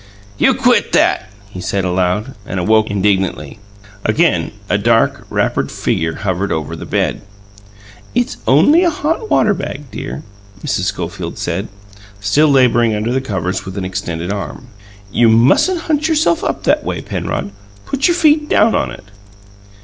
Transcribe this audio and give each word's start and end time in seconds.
"You 0.39 0.55
QUIT 0.55 0.93
that!" 0.93 1.29
he 1.51 1.61
said 1.61 1.85
aloud, 1.85 2.33
and 2.47 2.59
awoke 2.59 2.89
indignantly. 2.89 3.59
Again 4.03 4.49
a 4.67 4.79
dark, 4.79 5.27
wrappered 5.29 5.71
figure 5.71 6.15
hovered 6.15 6.51
over 6.51 6.75
the 6.75 6.87
bed. 6.87 7.21
"It's 8.15 8.37
only 8.47 8.83
a 8.83 8.89
hot 8.89 9.29
water 9.29 9.53
bag, 9.53 9.91
dear," 9.91 10.23
Mrs. 10.63 10.85
Schofield 10.85 11.37
said, 11.37 11.67
still 12.19 12.49
labouring 12.49 12.95
under 12.95 13.11
the 13.13 13.21
covers 13.21 13.63
with 13.63 13.77
an 13.77 13.85
extended 13.85 14.33
arm. 14.33 14.69
"You 15.11 15.29
mustn't 15.29 15.81
hunch 15.81 16.07
yourself 16.07 16.43
up 16.43 16.63
that 16.63 16.83
way, 16.83 17.01
Penrod. 17.03 17.51
Put 17.85 18.07
your 18.07 18.15
feet 18.15 18.49
down 18.49 18.73
on 18.73 18.89
it." 18.89 19.03